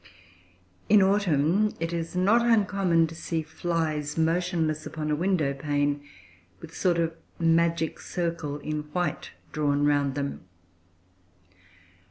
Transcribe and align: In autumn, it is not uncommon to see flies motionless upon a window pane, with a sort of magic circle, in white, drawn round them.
In 0.89 1.03
autumn, 1.03 1.75
it 1.79 1.93
is 1.93 2.15
not 2.15 2.41
uncommon 2.43 3.05
to 3.05 3.13
see 3.13 3.43
flies 3.43 4.17
motionless 4.17 4.87
upon 4.87 5.11
a 5.11 5.15
window 5.15 5.53
pane, 5.53 6.01
with 6.59 6.71
a 6.71 6.73
sort 6.75 6.97
of 6.97 7.13
magic 7.37 7.99
circle, 7.99 8.57
in 8.61 8.81
white, 8.93 9.29
drawn 9.51 9.85
round 9.85 10.15
them. 10.15 10.43